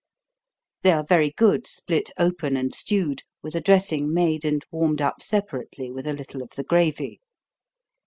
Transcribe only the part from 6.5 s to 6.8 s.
the